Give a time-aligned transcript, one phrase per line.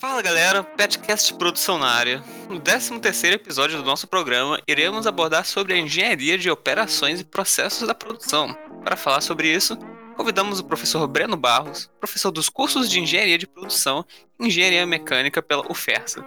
[0.00, 2.24] Fala galera, Petcast Produção na área.
[2.48, 7.86] No 13º episódio do nosso programa, iremos abordar sobre a engenharia de operações e processos
[7.86, 8.56] da produção.
[8.82, 9.76] Para falar sobre isso,
[10.16, 14.02] convidamos o professor Breno Barros, professor dos cursos de Engenharia de Produção
[14.40, 16.24] e Engenharia Mecânica pela UFERSA.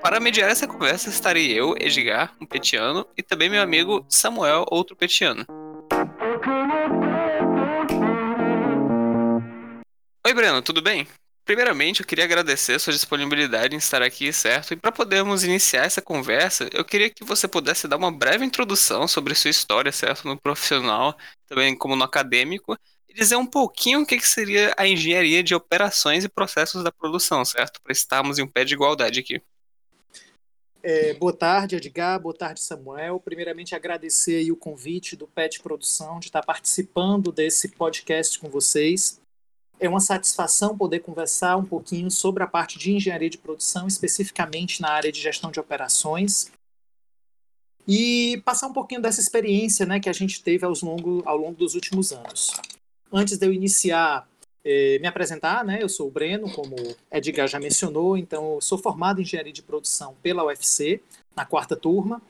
[0.00, 4.94] Para mediar essa conversa estarei eu, Edgar, um petiano, e também meu amigo Samuel, outro
[4.94, 5.44] petiano.
[10.24, 11.08] Oi Breno, tudo bem?
[11.44, 14.72] Primeiramente, eu queria agradecer sua disponibilidade em estar aqui, certo?
[14.72, 19.06] E para podermos iniciar essa conversa, eu queria que você pudesse dar uma breve introdução
[19.06, 20.26] sobre sua história, certo?
[20.26, 21.14] No profissional,
[21.46, 26.24] também como no acadêmico, e dizer um pouquinho o que seria a engenharia de operações
[26.24, 27.78] e processos da produção, certo?
[27.82, 29.42] Para estarmos em um pé de igualdade aqui.
[30.82, 32.18] É, boa tarde, Edgar.
[32.20, 33.20] Boa tarde, Samuel.
[33.20, 39.22] Primeiramente, agradecer o convite do PET Produção de estar participando desse podcast com vocês
[39.80, 44.80] é uma satisfação poder conversar um pouquinho sobre a parte de engenharia de produção, especificamente
[44.80, 46.50] na área de gestão de operações,
[47.86, 51.56] e passar um pouquinho dessa experiência né, que a gente teve ao longo, ao longo
[51.56, 52.52] dos últimos anos.
[53.12, 54.26] Antes de eu iniciar,
[54.64, 56.74] eh, me apresentar, né, eu sou o Breno, como
[57.12, 61.02] Edgar já mencionou, então sou formado em engenharia de produção pela UFC,
[61.36, 62.22] na quarta turma,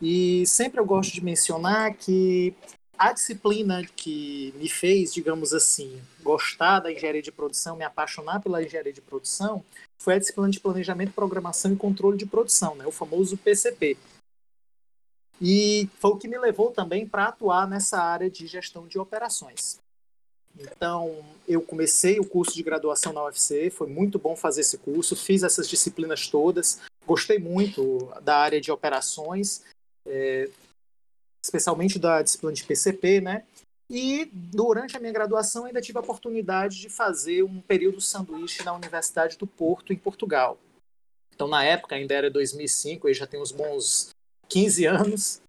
[0.00, 2.54] e sempre eu gosto de mencionar que
[2.98, 8.62] a disciplina que me fez, digamos assim, gostar da engenharia de produção, me apaixonar pela
[8.62, 9.64] engenharia de produção,
[9.98, 13.96] foi a disciplina de planejamento, programação e controle de produção, né, o famoso PCP.
[15.40, 19.78] E foi o que me levou também para atuar nessa área de gestão de operações.
[20.58, 25.14] Então, eu comecei o curso de graduação na UFC, foi muito bom fazer esse curso,
[25.14, 29.62] fiz essas disciplinas todas, gostei muito da área de operações,
[30.04, 30.50] é,
[31.48, 33.44] especialmente da disciplina de PCP, né?
[33.90, 38.74] E durante a minha graduação ainda tive a oportunidade de fazer um período sanduíche na
[38.74, 40.58] Universidade do Porto, em Portugal.
[41.34, 44.10] Então, na época, ainda era 2005, e já tem uns bons
[44.48, 45.40] 15 anos.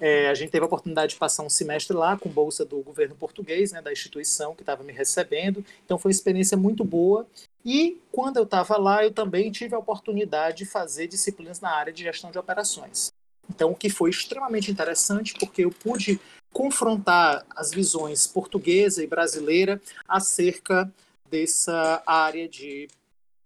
[0.00, 3.14] É, a gente teve a oportunidade de passar um semestre lá com bolsa do governo
[3.14, 5.64] português, né, da instituição que estava me recebendo.
[5.84, 7.26] Então, foi uma experiência muito boa.
[7.64, 11.92] E quando eu estava lá, eu também tive a oportunidade de fazer disciplinas na área
[11.92, 13.12] de gestão de operações.
[13.48, 16.20] Então, o que foi extremamente interessante, porque eu pude
[16.52, 20.90] confrontar as visões portuguesa e brasileira acerca
[21.28, 22.88] dessa área de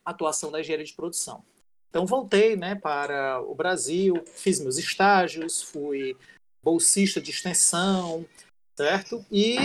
[0.04, 1.42] atuação da engenharia de produção.
[1.88, 6.16] Então, voltei né, para o Brasil, fiz meus estágios, fui
[6.62, 8.26] bolsista de extensão,
[8.78, 9.27] certo?
[9.28, 9.56] E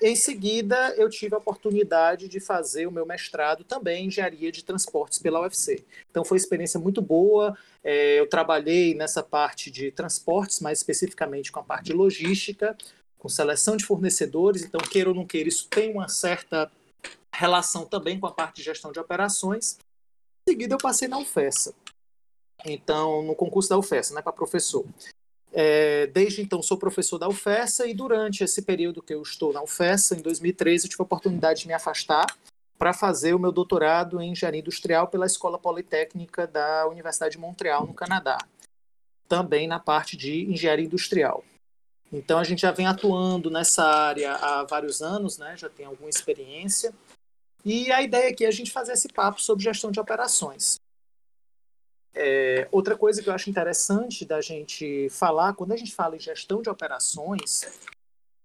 [0.00, 4.62] em seguida eu tive a oportunidade de fazer o meu mestrado também em engenharia de
[4.62, 5.84] transportes pela UFC.
[6.08, 7.58] Então foi uma experiência muito boa.
[7.82, 12.78] É, eu trabalhei nessa parte de transportes, mais especificamente com a parte de logística,
[13.18, 14.62] com seleção de fornecedores.
[14.62, 16.70] Então, queira ou não queira, isso tem uma certa
[17.34, 19.78] relação também com a parte de gestão de operações.
[20.46, 21.74] Em seguida, eu passei na UFESA.
[22.64, 24.84] Então, no concurso da UFESA, né, para professor.
[25.52, 29.62] É, desde então sou professor da UFESA e durante esse período que eu estou na
[29.62, 32.26] UFESA, em 2013, eu tive a oportunidade de me afastar
[32.78, 37.86] para fazer o meu doutorado em engenharia industrial pela Escola Politécnica da Universidade de Montreal,
[37.86, 38.38] no Canadá,
[39.28, 41.44] também na parte de engenharia industrial.
[42.12, 45.56] Então a gente já vem atuando nessa área há vários anos, né?
[45.56, 46.92] já tem alguma experiência.
[47.64, 50.80] E a ideia aqui é a gente fazer esse papo sobre gestão de operações.
[52.14, 56.20] É, outra coisa que eu acho interessante da gente falar, quando a gente fala em
[56.20, 57.62] gestão de operações,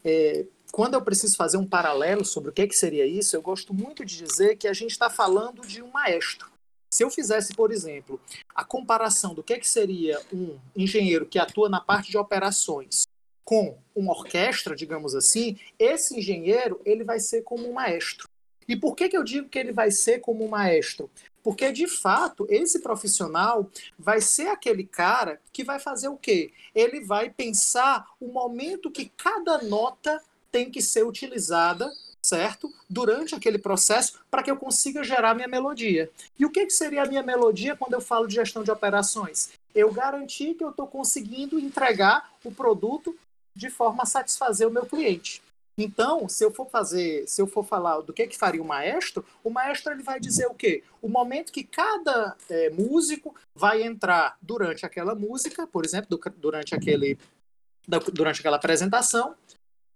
[0.03, 3.41] é, quando eu preciso fazer um paralelo sobre o que, é que seria isso, eu
[3.41, 6.51] gosto muito de dizer que a gente está falando de um maestro.
[6.93, 8.21] Se eu fizesse, por exemplo,
[8.53, 13.03] a comparação do que, é que seria um engenheiro que atua na parte de operações
[13.43, 18.27] com uma orquestra, digamos assim, esse engenheiro ele vai ser como um maestro.
[18.67, 21.09] E por que, que eu digo que ele vai ser como um maestro?
[21.43, 26.51] Porque, de fato, esse profissional vai ser aquele cara que vai fazer o quê?
[26.73, 30.21] Ele vai pensar o momento que cada nota
[30.51, 31.91] tem que ser utilizada
[32.25, 32.73] certo?
[32.89, 36.09] Durante aquele processo, para que eu consiga gerar minha melodia.
[36.39, 39.51] E o que, que seria a minha melodia quando eu falo de gestão de operações?
[39.75, 43.15] Eu garantir que eu estou conseguindo entregar o produto
[43.55, 45.41] de forma a satisfazer o meu cliente.
[45.77, 49.25] Então, se eu for fazer, se eu for falar do que que faria o maestro,
[49.43, 50.83] o maestro ele vai dizer o quê?
[51.01, 56.73] O momento que cada é, músico vai entrar durante aquela música, por exemplo, do, durante
[56.73, 57.17] aquele
[58.13, 59.35] durante aquela apresentação.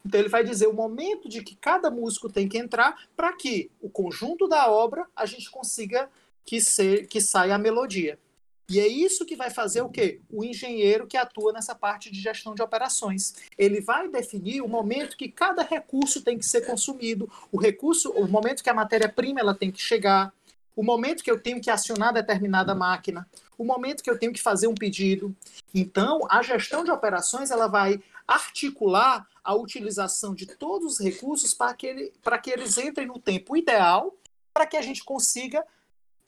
[0.06, 3.72] Então ele vai dizer o momento de que cada músico tem que entrar para que
[3.82, 6.10] o conjunto da obra a gente consiga
[6.46, 8.20] que ser que saia a melodia.
[8.70, 10.22] E é isso que vai fazer o quê?
[10.30, 13.34] O engenheiro que atua nessa parte de gestão de operações.
[13.58, 18.28] Ele vai definir o momento que cada recurso tem que ser consumido, o recurso, o
[18.28, 20.32] momento que a matéria-prima ela tem que chegar,
[20.76, 23.28] o momento que eu tenho que acionar determinada máquina,
[23.58, 25.36] o momento que eu tenho que fazer um pedido.
[25.74, 31.74] Então, a gestão de operações ela vai articular a utilização de todos os recursos para
[31.74, 34.16] que, ele, para que eles entrem no tempo ideal
[34.54, 35.66] para que a gente consiga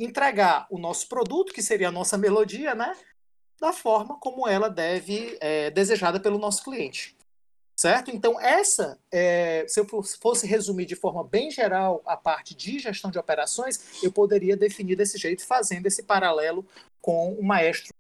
[0.04, 2.96] entregar o nosso produto, que seria a nossa melodia, né,
[3.60, 7.16] da forma como ela deve é, desejada pelo nosso cliente.
[7.78, 8.12] Certo?
[8.12, 13.10] Então, essa, é, se eu fosse resumir de forma bem geral a parte de gestão
[13.10, 16.64] de operações, eu poderia definir desse jeito, fazendo esse paralelo
[17.02, 17.92] com o maestro.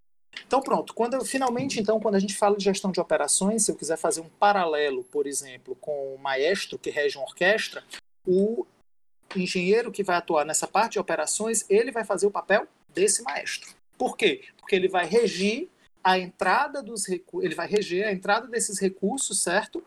[0.45, 0.93] Então, pronto.
[0.93, 3.97] Quando eu, finalmente, então, quando a gente fala de gestão de operações, se eu quiser
[3.97, 7.83] fazer um paralelo, por exemplo, com o maestro que rege uma orquestra,
[8.25, 8.65] o
[9.35, 13.73] engenheiro que vai atuar nessa parte de operações, ele vai fazer o papel desse maestro.
[13.97, 14.43] Por quê?
[14.57, 15.69] Porque ele vai regir
[16.03, 19.83] a entrada dos recursos, ele vai reger a entrada desses recursos, certo?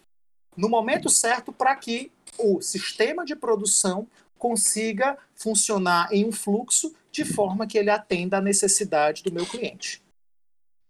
[0.57, 4.07] No momento certo para que o sistema de produção
[4.39, 10.03] consiga funcionar em um fluxo de forma que ele atenda à necessidade do meu cliente.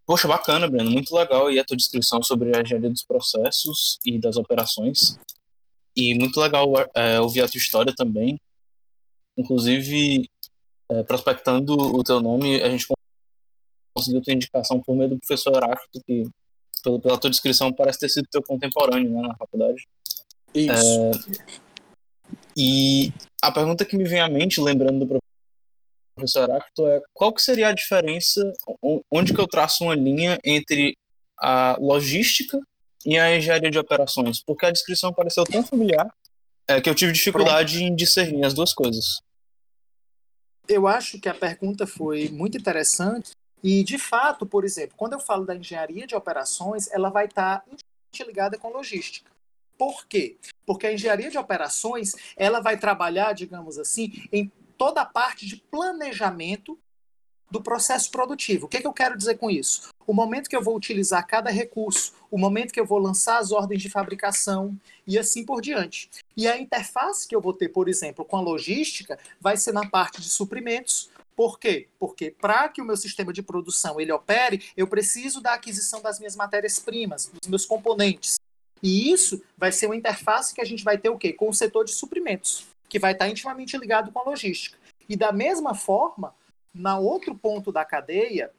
[0.05, 4.19] Poxa, bacana, Breno, muito legal aí a tua descrição sobre a engenharia dos processos e
[4.19, 5.17] das operações.
[5.95, 8.39] E muito legal é, ouvir a tua história também.
[9.37, 10.29] Inclusive,
[10.89, 12.87] é, prospectando o teu nome, a gente
[13.95, 16.23] conseguiu tua indicação por meio do professor Heráclito, que
[16.83, 19.87] pela, pela tua descrição parece ter sido teu contemporâneo né, na faculdade.
[20.53, 20.71] Isso.
[20.71, 21.11] É,
[22.55, 23.11] e
[23.41, 25.19] a pergunta que me vem à mente, lembrando do
[26.15, 28.41] professor Heráclito, é qual que seria a diferença,
[29.11, 30.97] onde que eu traço uma linha entre
[31.37, 32.57] a logística
[33.05, 34.41] e a engenharia de operações?
[34.43, 36.09] Porque a descrição pareceu tão familiar
[36.67, 37.91] é, que eu tive dificuldade Pronto.
[37.91, 39.21] em discernir as duas coisas.
[40.67, 43.31] Eu acho que a pergunta foi muito interessante
[43.63, 47.63] e, de fato, por exemplo, quando eu falo da engenharia de operações, ela vai estar
[47.67, 49.29] intimamente ligada com logística.
[49.77, 50.37] Por quê?
[50.65, 55.57] Porque a engenharia de operações ela vai trabalhar, digamos assim, em toda a parte de
[55.57, 56.79] planejamento
[57.49, 58.65] do processo produtivo.
[58.65, 59.89] O que, é que eu quero dizer com isso?
[60.07, 63.51] O momento que eu vou utilizar cada recurso, o momento que eu vou lançar as
[63.51, 64.77] ordens de fabricação
[65.07, 66.09] e assim por diante.
[66.35, 69.87] E a interface que eu vou ter, por exemplo, com a logística, vai ser na
[69.87, 71.09] parte de suprimentos.
[71.35, 71.87] Por quê?
[71.99, 76.19] Porque para que o meu sistema de produção ele opere, eu preciso da aquisição das
[76.19, 78.35] minhas matérias-primas, dos meus componentes.
[78.81, 81.33] E isso vai ser uma interface que a gente vai ter o quê?
[81.33, 84.77] Com o setor de suprimentos, que vai estar intimamente ligado com a logística.
[85.07, 86.33] E da mesma forma,
[86.75, 88.51] na outro ponto da cadeia,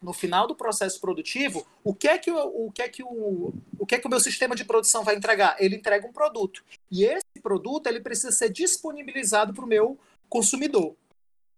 [0.00, 3.52] no final do processo produtivo, o que é que o, o que é que o,
[3.76, 5.56] o que é que o meu sistema de produção vai entregar?
[5.58, 6.64] Ele entrega um produto.
[6.88, 10.94] E esse produto ele precisa ser disponibilizado para o meu consumidor,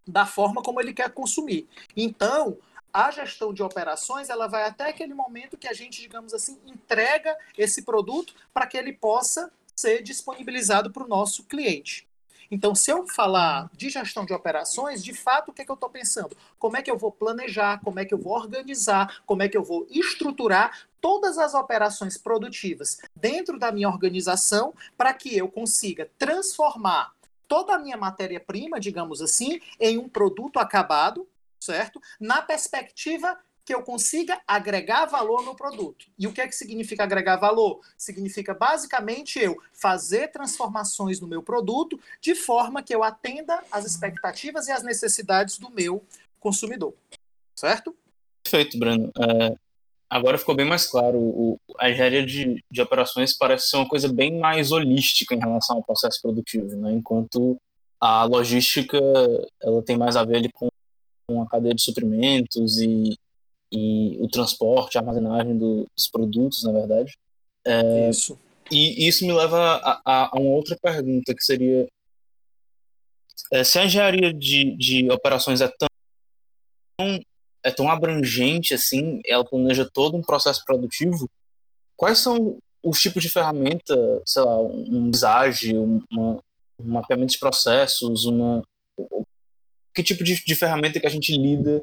[0.09, 1.69] da forma como ele quer consumir.
[1.95, 2.57] Então,
[2.93, 7.37] a gestão de operações ela vai até aquele momento que a gente, digamos assim, entrega
[7.59, 12.09] esse produto para que ele possa ser disponibilizado para o nosso cliente.
[12.51, 15.75] Então, se eu falar de gestão de operações, de fato, o que, é que eu
[15.75, 16.37] estou pensando?
[16.59, 19.57] Como é que eu vou planejar, como é que eu vou organizar, como é que
[19.57, 26.11] eu vou estruturar todas as operações produtivas dentro da minha organização para que eu consiga
[26.19, 27.13] transformar
[27.47, 31.27] toda a minha matéria-prima, digamos assim, em um produto acabado,
[31.59, 32.01] certo?
[32.19, 33.39] Na perspectiva
[33.71, 36.07] que eu consiga agregar valor no produto.
[36.19, 37.79] E o que é que significa agregar valor?
[37.97, 44.67] Significa basicamente eu fazer transformações no meu produto de forma que eu atenda às expectativas
[44.67, 46.05] e às necessidades do meu
[46.41, 46.95] consumidor.
[47.55, 47.95] Certo?
[48.43, 49.13] Perfeito, Breno.
[49.17, 49.55] É,
[50.11, 51.17] agora ficou bem mais claro.
[51.17, 55.77] O, a engenharia de, de operações parece ser uma coisa bem mais holística em relação
[55.77, 56.91] ao processo produtivo, né?
[56.91, 57.57] enquanto
[58.01, 58.99] a logística
[59.63, 60.69] ela tem mais a ver com
[61.41, 63.17] a cadeia de suprimentos e
[63.73, 67.17] e o transporte, a armazenagem do, dos produtos, na verdade.
[67.65, 68.39] É, isso.
[68.71, 71.89] E isso me leva a, a, a uma outra pergunta, que seria
[73.53, 77.21] é, se a engenharia de, de operações é tão,
[77.65, 81.29] é tão abrangente assim, ela planeja todo um processo produtivo,
[81.97, 86.43] quais são os tipos de ferramenta, sei lá, um visage, um, uma,
[86.79, 88.63] um mapeamento de processos, uma
[89.93, 91.83] que tipo de, de ferramenta que a gente lida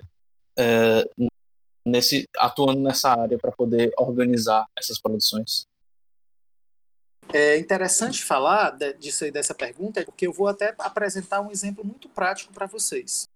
[0.58, 1.03] é,
[1.88, 5.65] nesse atuando nessa área para poder organizar essas produções?
[7.34, 12.08] É interessante falar disso aí, dessa pergunta, porque eu vou até apresentar um exemplo muito
[12.08, 13.27] prático para vocês.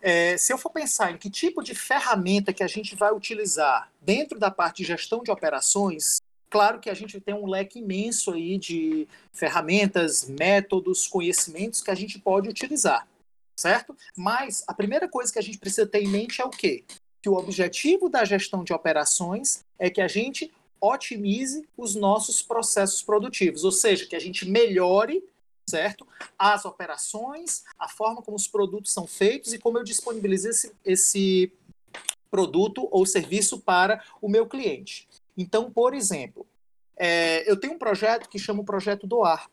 [0.00, 3.88] É, se eu for pensar em que tipo de ferramenta que a gente vai utilizar
[4.00, 6.20] dentro da parte de gestão de operações,
[6.50, 11.94] claro que a gente tem um leque imenso aí de ferramentas, métodos, conhecimentos que a
[11.94, 13.06] gente pode utilizar,
[13.56, 13.96] certo?
[14.16, 16.84] Mas a primeira coisa que a gente precisa ter em mente é o quê?
[17.22, 23.02] Que o objetivo da gestão de operações é que a gente otimize os nossos processos
[23.02, 25.22] produtivos, ou seja, que a gente melhore
[25.68, 26.06] certo?
[26.38, 31.52] As operações, a forma como os produtos são feitos e como eu disponibilizo esse, esse
[32.30, 35.08] produto ou serviço para o meu cliente.
[35.36, 36.46] Então, por exemplo,
[36.96, 39.48] é, eu tenho um projeto que chama o Projeto Doar.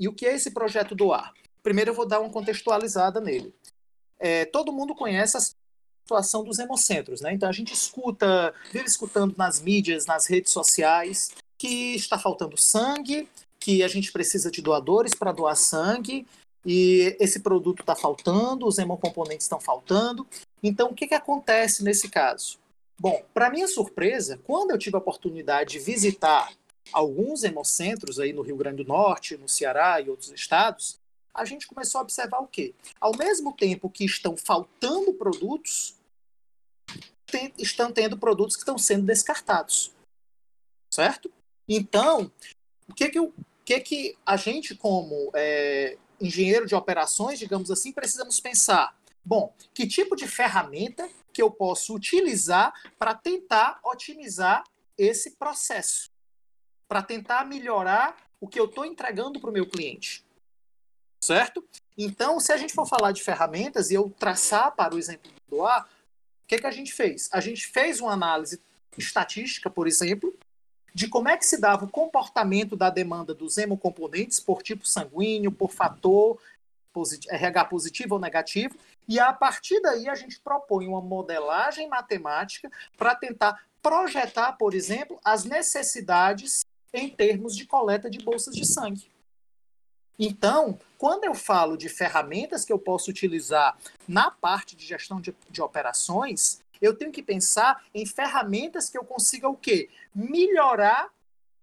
[0.00, 1.34] E o que é esse Projeto Doar?
[1.62, 3.54] Primeiro eu vou dar uma contextualizada nele.
[4.18, 5.40] É, todo mundo conhece a
[6.08, 7.34] situação dos hemocentros, né?
[7.34, 13.28] Então a gente escuta, vive escutando nas mídias, nas redes sociais, que está faltando sangue,
[13.60, 16.26] que a gente precisa de doadores para doar sangue,
[16.64, 20.26] e esse produto está faltando, os hemocomponentes estão faltando.
[20.62, 22.58] Então, o que, que acontece nesse caso?
[22.98, 26.50] Bom, para minha surpresa, quando eu tive a oportunidade de visitar
[26.92, 30.98] alguns hemocentros aí no Rio Grande do Norte, no Ceará e outros estados,
[31.34, 32.74] a gente começou a observar o quê?
[33.00, 35.97] Ao mesmo tempo que estão faltando produtos,
[37.30, 39.92] tem, estão tendo produtos que estão sendo descartados.
[40.92, 41.30] Certo?
[41.68, 42.32] Então,
[42.88, 43.32] o que que, o
[43.64, 48.96] que, que a gente, como é, engenheiro de operações, digamos assim, precisamos pensar?
[49.24, 54.64] Bom, que tipo de ferramenta que eu posso utilizar para tentar otimizar
[54.96, 56.10] esse processo?
[56.88, 60.24] Para tentar melhorar o que eu estou entregando para o meu cliente.
[61.22, 61.62] Certo?
[61.96, 65.66] Então, se a gente for falar de ferramentas e eu traçar para o exemplo do
[65.66, 65.86] A,
[66.48, 67.28] o que, que a gente fez?
[67.30, 68.58] A gente fez uma análise
[68.96, 70.34] estatística, por exemplo,
[70.94, 75.52] de como é que se dava o comportamento da demanda dos hemocomponentes por tipo sanguíneo,
[75.52, 76.40] por fator
[77.28, 78.74] RH positivo ou negativo,
[79.06, 85.20] e a partir daí a gente propõe uma modelagem matemática para tentar projetar, por exemplo,
[85.22, 86.64] as necessidades
[86.94, 89.06] em termos de coleta de bolsas de sangue.
[90.18, 95.34] Então, quando eu falo de ferramentas que eu posso utilizar na parte de gestão de,
[95.48, 99.88] de operações, eu tenho que pensar em ferramentas que eu consiga o quê?
[100.14, 101.08] Melhorar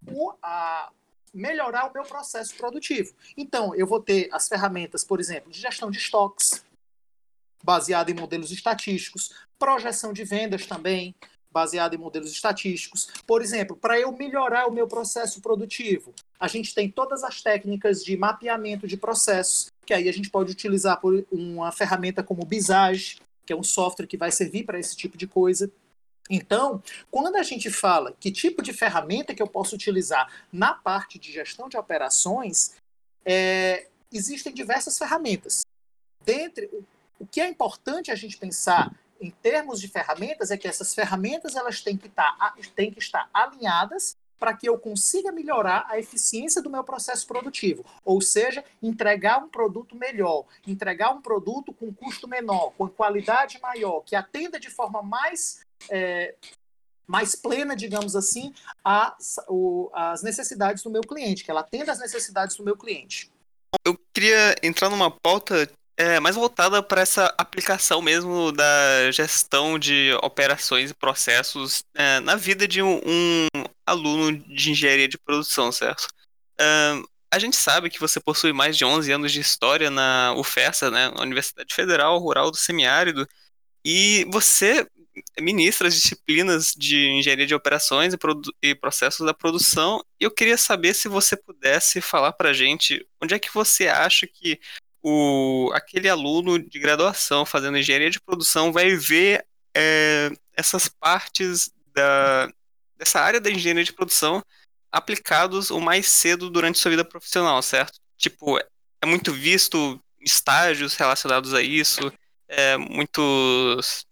[0.08, 0.92] o, a,
[1.34, 3.14] melhorar o meu processo produtivo.
[3.36, 6.64] Então, eu vou ter as ferramentas, por exemplo, de gestão de estoques,
[7.62, 11.14] baseada em modelos estatísticos, projeção de vendas também,
[11.52, 13.10] baseada em modelos estatísticos.
[13.26, 18.04] Por exemplo, para eu melhorar o meu processo produtivo, a gente tem todas as técnicas
[18.04, 22.48] de mapeamento de processos, que aí a gente pode utilizar por uma ferramenta como o
[22.48, 25.72] Visage, que é um software que vai servir para esse tipo de coisa.
[26.30, 31.20] Então, quando a gente fala que tipo de ferramenta que eu posso utilizar na parte
[31.20, 32.74] de gestão de operações,
[33.24, 35.66] é, existem diversas ferramentas.
[36.24, 36.70] Dentre,
[37.20, 41.56] o que é importante a gente pensar em termos de ferramentas é que essas ferramentas
[41.56, 46.00] elas têm que, estar, tá, têm que estar alinhadas para que eu consiga melhorar a
[46.00, 51.94] eficiência do meu processo produtivo, ou seja, entregar um produto melhor, entregar um produto com
[51.94, 56.36] custo menor, com qualidade maior, que atenda de forma mais é,
[57.08, 58.52] mais plena, digamos assim,
[58.84, 63.32] as, o, as necessidades do meu cliente, que ela atenda às necessidades do meu cliente.
[63.86, 70.18] Eu queria entrar numa pauta é, mais voltada para essa aplicação mesmo da gestão de
[70.22, 73.48] operações e processos é, na vida de um, um,
[73.86, 76.08] aluno de engenharia de produção, certo?
[77.32, 81.10] a gente sabe que você possui mais de 11 anos de história na UFESA, né,
[81.20, 83.28] Universidade Federal Rural do Semiárido,
[83.84, 84.88] e você
[85.40, 88.18] ministra as disciplinas de engenharia de operações e,
[88.62, 93.06] e, processos da produção, e eu queria saber se você pudesse falar para a gente
[93.22, 94.60] onde é que você acha que
[95.02, 102.50] o, aquele aluno de graduação fazendo engenharia de produção vai ver é, essas partes da,
[102.98, 104.44] dessa área da engenharia de produção
[104.92, 108.00] aplicados o mais cedo durante sua vida profissional, certo?
[108.18, 112.12] Tipo, é muito visto estágios relacionados a isso,
[112.48, 114.06] é, muitos,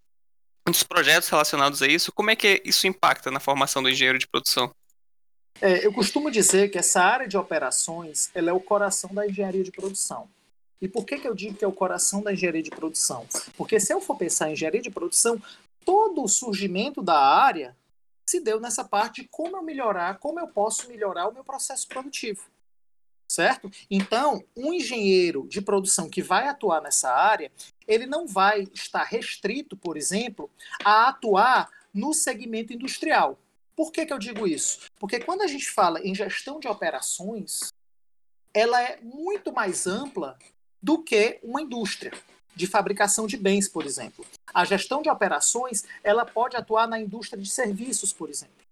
[0.66, 2.12] muitos projetos relacionados a isso.
[2.12, 4.74] Como é que isso impacta na formação do engenheiro de produção?
[5.62, 9.64] É, eu costumo dizer que essa área de operações ela é o coração da engenharia
[9.64, 10.28] de produção.
[10.82, 13.26] E por que, que eu digo que é o coração da engenharia de produção?
[13.56, 15.42] Porque se eu for pensar em engenharia de produção,
[15.86, 17.76] todo o surgimento da área
[18.26, 21.88] se deu nessa parte de como eu melhorar, como eu posso melhorar o meu processo
[21.88, 22.44] produtivo.
[23.28, 23.72] Certo?
[23.90, 27.52] Então, um engenheiro de produção que vai atuar nessa área,
[27.88, 30.52] ele não vai estar restrito, por exemplo,
[30.84, 33.40] a atuar no segmento industrial.
[33.76, 34.92] Por que, que eu digo isso?
[35.00, 37.72] Porque quando a gente fala em gestão de operações,
[38.54, 40.38] ela é muito mais ampla
[40.82, 42.12] do que uma indústria
[42.56, 44.26] de fabricação de bens, por exemplo.
[44.54, 48.64] A gestão de operações, ela pode atuar na indústria de serviços, por exemplo.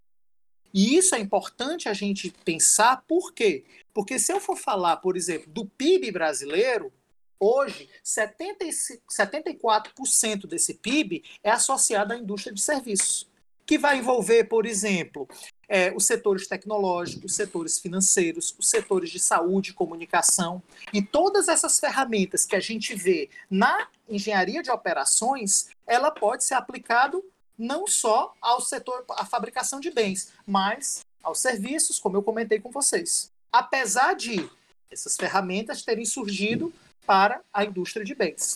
[0.74, 3.64] E isso é importante a gente pensar, por quê?
[3.94, 6.92] Porque se eu for falar, por exemplo, do PIB brasileiro,
[7.40, 8.66] hoje 70,
[9.10, 13.28] 74% desse PIB é associado à indústria de serviços.
[13.66, 15.28] Que vai envolver, por exemplo,
[15.68, 20.62] é, os setores tecnológicos, os setores financeiros, os setores de saúde, comunicação
[20.94, 26.56] e todas essas ferramentas que a gente vê na engenharia de operações, ela pode ser
[26.56, 27.24] aplicado
[27.58, 32.72] não só ao setor, à fabricação de bens, mas aos serviços, como eu comentei com
[32.72, 33.32] vocês.
[33.52, 34.50] Apesar de
[34.90, 36.74] essas ferramentas terem surgido
[37.06, 38.56] para a indústria de bens.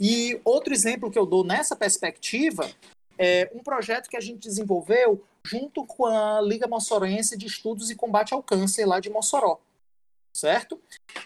[0.00, 2.70] E outro exemplo que eu dou nessa perspectiva
[3.18, 7.96] é um projeto que a gente desenvolveu junto com a Liga Moçoroense de Estudos e
[7.96, 9.60] Combate ao Câncer lá de Mossoró,
[10.32, 10.80] certo?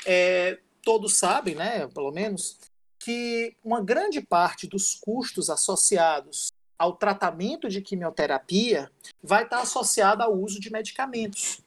[0.06, 2.59] É, todos sabem, né, pelo menos,
[2.99, 8.90] que uma grande parte dos custos associados ao tratamento de quimioterapia
[9.23, 11.61] vai estar associada ao uso de medicamentos.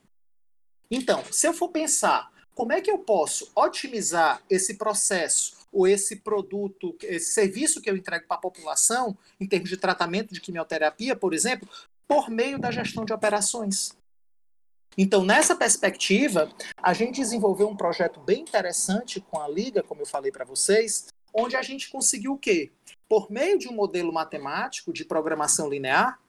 [0.90, 6.18] Então, se eu for pensar como é que eu posso otimizar esse processo ou esse
[6.18, 11.16] produto, esse serviço que eu entrego para a população, em termos de tratamento de quimioterapia,
[11.16, 11.68] por exemplo,
[12.08, 13.98] por meio da gestão de operações.
[14.96, 20.06] Então, nessa perspectiva, a gente desenvolveu um projeto bem interessante com a Liga, como eu
[20.06, 22.72] falei para vocês, onde a gente conseguiu o quê?
[23.10, 26.20] Por meio de um modelo matemático de programação linear,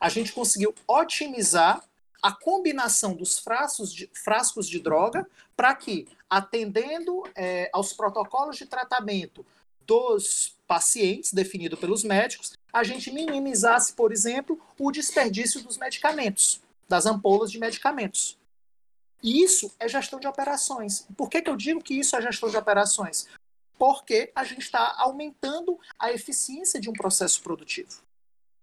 [0.00, 1.82] a gente conseguiu otimizar
[2.24, 8.64] a combinação dos frascos de, frascos de droga para que, atendendo é, aos protocolos de
[8.64, 9.44] tratamento
[9.86, 17.04] dos pacientes definido pelos médicos, a gente minimizasse, por exemplo, o desperdício dos medicamentos, das
[17.04, 18.38] ampolas de medicamentos.
[19.22, 21.06] E isso é gestão de operações.
[21.16, 23.28] Por que, que eu digo que isso é gestão de operações?
[23.78, 28.02] porque a gente está aumentando a eficiência de um processo produtivo.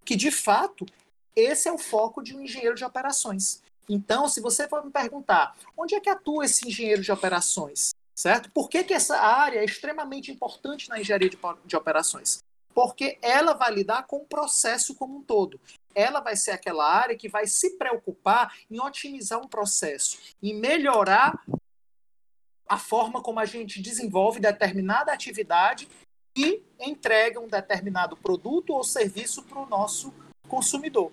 [0.03, 0.85] Que, de fato,
[1.35, 3.61] esse é o foco de um engenheiro de operações.
[3.87, 8.49] Então, se você for me perguntar onde é que atua esse engenheiro de operações, certo?
[8.51, 12.39] Por que, que essa área é extremamente importante na engenharia de, de operações?
[12.73, 15.59] Porque ela vai lidar com o processo como um todo.
[15.93, 21.43] Ela vai ser aquela área que vai se preocupar em otimizar um processo, em melhorar
[22.67, 25.89] a forma como a gente desenvolve determinada atividade
[26.33, 30.13] e entrega um determinado produto ou serviço para o nosso
[30.47, 31.11] consumidor.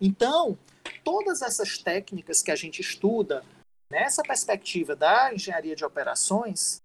[0.00, 0.58] Então,
[1.04, 3.44] todas essas técnicas que a gente estuda
[3.90, 6.80] nessa perspectiva da engenharia de operações,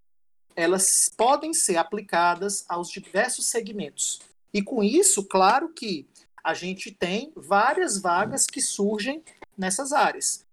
[0.55, 4.21] elas podem ser aplicadas aos diversos segmentos.
[4.53, 6.07] E com isso, claro que
[6.43, 9.23] a gente tem várias vagas que surgem
[9.57, 10.45] nessas áreas.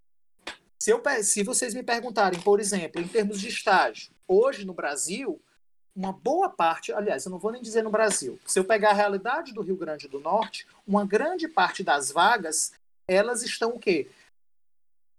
[0.79, 5.41] Se, eu, se vocês me perguntarem, por exemplo, em termos de estágio, hoje no Brasil,
[5.95, 8.95] uma boa parte, aliás, eu não vou nem dizer no Brasil, se eu pegar a
[8.95, 12.73] realidade do Rio Grande do Norte, uma grande parte das vagas,
[13.07, 14.11] elas estão o quê?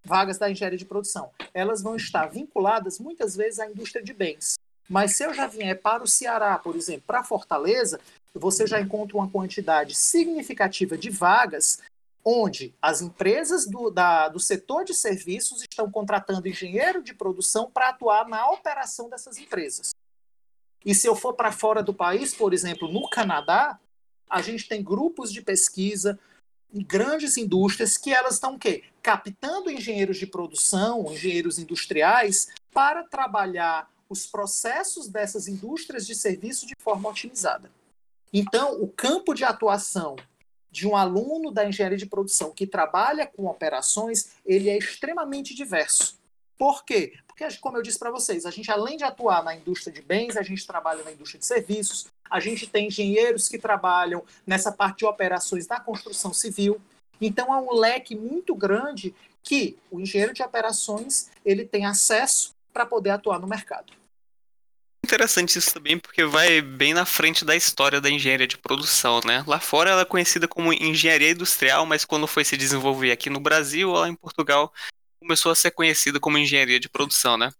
[0.03, 1.31] Vagas da engenharia de produção.
[1.53, 4.55] Elas vão estar vinculadas muitas vezes à indústria de bens.
[4.89, 8.01] Mas se eu já vier para o Ceará, por exemplo, para Fortaleza,
[8.33, 11.79] você já encontra uma quantidade significativa de vagas
[12.25, 17.89] onde as empresas do, da, do setor de serviços estão contratando engenheiro de produção para
[17.89, 19.93] atuar na operação dessas empresas.
[20.85, 23.79] E se eu for para fora do país, por exemplo, no Canadá,
[24.29, 26.19] a gente tem grupos de pesquisa,
[26.73, 28.83] grandes indústrias que elas estão o quê?
[29.01, 36.75] Captando engenheiros de produção, engenheiros industriais, para trabalhar os processos dessas indústrias de serviço de
[36.79, 37.71] forma otimizada.
[38.31, 40.15] Então, o campo de atuação
[40.71, 46.19] de um aluno da engenharia de produção que trabalha com operações, ele é extremamente diverso.
[46.57, 47.13] Por quê?
[47.35, 50.37] Porque, como eu disse para vocês, a gente, além de atuar na indústria de bens,
[50.37, 54.99] a gente trabalha na indústria de serviços, a gente tem engenheiros que trabalham nessa parte
[54.99, 56.79] de operações da construção civil.
[57.19, 62.85] Então, há um leque muito grande que o engenheiro de operações ele tem acesso para
[62.85, 63.93] poder atuar no mercado
[65.13, 69.43] interessante isso também, porque vai bem na frente da história da engenharia de produção, né?
[69.45, 73.39] Lá fora ela é conhecida como engenharia industrial, mas quando foi se desenvolver aqui no
[73.39, 74.73] Brasil, lá em Portugal,
[75.23, 77.51] começou a ser conhecida como engenharia de produção, né?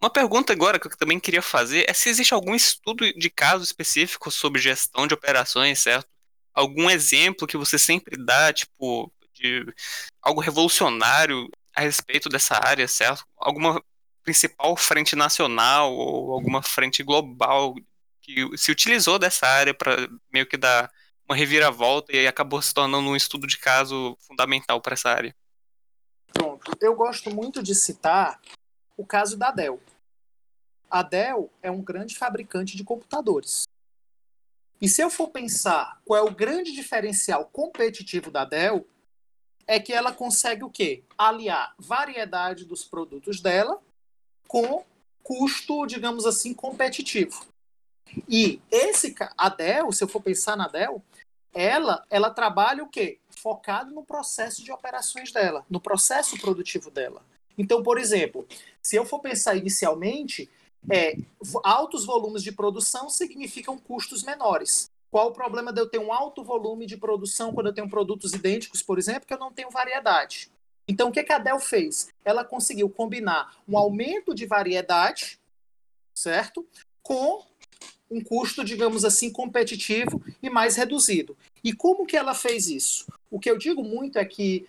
[0.00, 3.64] Uma pergunta agora que eu também queria fazer é se existe algum estudo de caso
[3.64, 6.08] específico sobre gestão de operações, certo?
[6.54, 9.64] Algum exemplo que você sempre dá, tipo, de
[10.22, 13.24] algo revolucionário a respeito dessa área, certo?
[13.36, 13.82] Alguma
[14.22, 17.74] principal frente nacional ou alguma frente global
[18.22, 20.90] que se utilizou dessa área para meio que dar
[21.28, 25.34] uma reviravolta e acabou se tornando um estudo de caso fundamental para essa área.
[26.32, 26.72] Pronto.
[26.80, 28.40] Eu gosto muito de citar
[28.96, 29.80] o caso da Dell.
[30.90, 33.64] A Dell é um grande fabricante de computadores.
[34.80, 38.86] E se eu for pensar qual é o grande diferencial competitivo da Dell,
[39.66, 41.02] é que ela consegue o quê?
[41.16, 43.80] Aliar variedade dos produtos dela
[44.46, 44.84] com
[45.22, 47.44] custo, digamos assim, competitivo.
[48.26, 51.02] E esse a Dell, se eu for pensar na Dell,
[51.52, 53.18] ela, ela trabalha o quê?
[53.38, 57.22] Focado no processo de operações dela, no processo produtivo dela.
[57.56, 58.46] Então, por exemplo,
[58.82, 60.50] se eu for pensar inicialmente,
[60.90, 61.16] é,
[61.62, 64.90] altos volumes de produção significam custos menores.
[65.10, 68.32] Qual o problema de eu ter um alto volume de produção quando eu tenho produtos
[68.34, 70.50] idênticos, por exemplo, que eu não tenho variedade?
[70.86, 72.08] Então, o que, que a Dell fez?
[72.24, 75.38] Ela conseguiu combinar um aumento de variedade,
[76.14, 76.66] certo?
[77.02, 77.44] Com
[78.10, 81.36] um custo, digamos assim, competitivo e mais reduzido.
[81.62, 83.06] E como que ela fez isso?
[83.30, 84.66] O que eu digo muito é que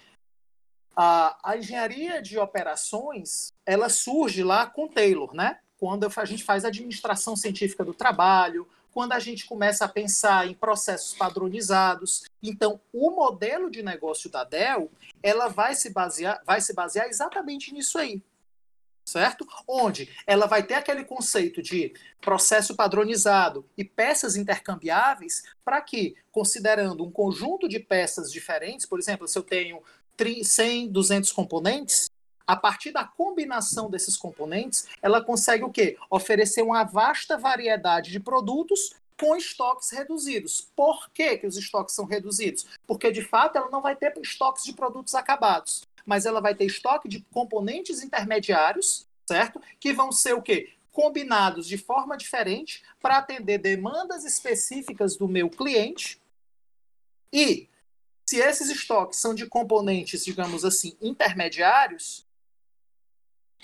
[0.96, 5.60] a, a engenharia de operações, ela surge lá com Taylor, né?
[5.78, 10.54] Quando a gente faz administração científica do trabalho, quando a gente começa a pensar em
[10.54, 12.24] processos padronizados.
[12.44, 14.92] Então, o modelo de negócio da Dell,
[15.24, 18.22] ela vai se basear, vai se basear exatamente nisso aí.
[19.10, 19.48] Certo?
[19.68, 27.04] Onde ela vai ter aquele conceito de processo padronizado e peças intercambiáveis para que, considerando
[27.04, 29.82] um conjunto de peças diferentes, por exemplo, se eu tenho
[30.44, 32.12] 100, 200 componentes,
[32.46, 35.98] a partir da combinação desses componentes, ela consegue o quê?
[36.08, 40.70] Oferecer uma vasta variedade de produtos com estoques reduzidos.
[40.76, 42.66] Por que, que os estoques são reduzidos?
[42.88, 46.66] Porque, de fato, ela não vai ter estoques de produtos acabados, mas ela vai ter
[46.66, 49.62] estoque de componentes intermediários, certo?
[49.80, 50.74] Que vão ser o quê?
[50.92, 56.22] Combinados de forma diferente para atender demandas específicas do meu cliente.
[57.32, 57.70] E
[58.28, 62.28] se esses estoques são de componentes, digamos assim, intermediários,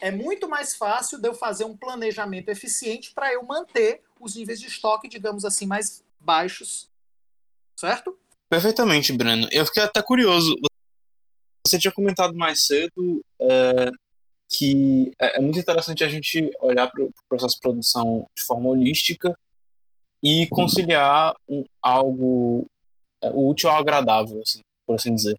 [0.01, 4.59] é muito mais fácil de eu fazer um planejamento eficiente para eu manter os níveis
[4.59, 6.89] de estoque, digamos assim, mais baixos.
[7.75, 8.17] Certo?
[8.49, 9.47] Perfeitamente, Breno.
[9.51, 10.55] Eu fiquei até curioso.
[11.75, 13.91] Você tinha comentado mais cedo é,
[14.49, 18.69] que é, é, muito interessante a gente olhar para o processo de produção de forma
[18.69, 19.37] holística
[20.23, 22.65] e conciliar um, algo
[23.21, 25.37] é, útil ao agradável, assim, por assim dizer.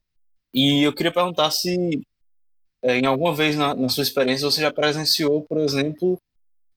[0.53, 2.03] E eu queria perguntar se
[2.83, 6.19] é, em alguma vez na, na, sua experiência você já presenciou, por exemplo,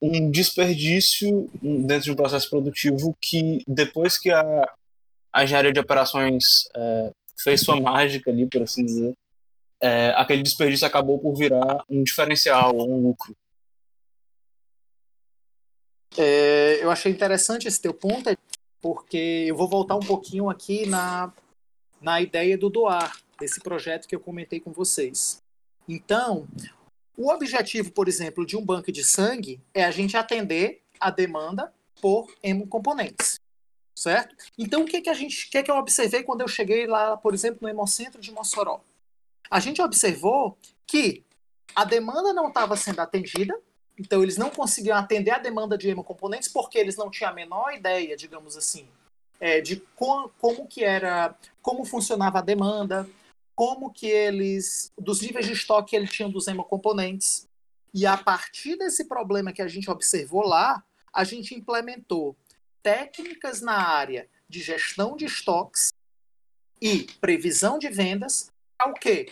[0.01, 4.73] um desperdício dentro de um processo produtivo que depois que a,
[5.33, 7.11] a engenharia de operações é,
[7.43, 9.13] fez sua mágica ali, por assim dizer,
[9.81, 13.35] é, aquele desperdício acabou por virar um diferencial, um lucro.
[16.17, 18.29] É, eu achei interessante esse teu ponto,
[18.81, 21.31] porque eu vou voltar um pouquinho aqui na,
[22.01, 25.41] na ideia do doar, desse projeto que eu comentei com vocês.
[25.87, 26.47] Então,
[27.17, 31.73] o objetivo, por exemplo, de um banco de sangue é a gente atender a demanda
[32.01, 33.39] por hemocomponentes,
[33.95, 34.35] certo?
[34.57, 37.17] Então, o que que a gente, o que que eu observei quando eu cheguei lá,
[37.17, 38.81] por exemplo, no Hemocentro de Mossoró?
[39.49, 41.23] A gente observou que
[41.75, 43.57] a demanda não estava sendo atendida,
[43.97, 47.73] então eles não conseguiam atender a demanda de hemocomponentes porque eles não tinham a menor
[47.73, 48.87] ideia, digamos assim,
[49.39, 53.09] é, de como, que era, como funcionava a demanda,
[53.55, 57.47] como que eles, dos níveis de estoque que eles tinham dos hemocomponentes.
[57.93, 62.37] E a partir desse problema que a gente observou lá, a gente implementou
[62.81, 65.91] técnicas na área de gestão de estoques
[66.81, 68.49] e previsão de vendas
[68.85, 69.31] o quê?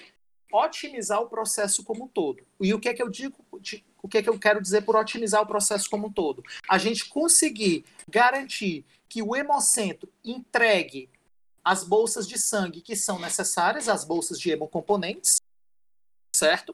[0.52, 2.46] Otimizar o processo como um todo.
[2.60, 4.96] E o que é que eu digo, o que é que eu quero dizer por
[4.96, 6.44] otimizar o processo como um todo?
[6.70, 11.10] A gente conseguir garantir que o hemocentro entregue
[11.64, 15.42] as bolsas de sangue que são necessárias, as bolsas de hemocomponentes,
[16.34, 16.74] certo?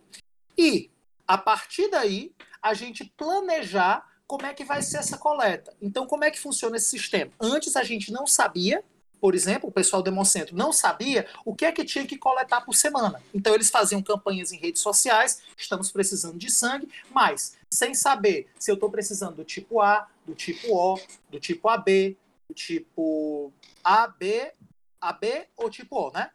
[0.55, 0.91] E,
[1.27, 2.31] a partir daí,
[2.61, 5.75] a gente planejar como é que vai ser essa coleta.
[5.81, 7.31] Então, como é que funciona esse sistema?
[7.39, 8.83] Antes a gente não sabia,
[9.23, 12.59] por exemplo, o pessoal do Hemocentro não sabia o que é que tinha que coletar
[12.59, 13.23] por semana.
[13.33, 18.69] Então, eles faziam campanhas em redes sociais, estamos precisando de sangue, mas sem saber se
[18.69, 20.99] eu estou precisando do tipo A, do tipo O,
[21.31, 22.17] do tipo AB,
[22.49, 24.51] do tipo AB
[24.99, 26.29] AB ou tipo O, né?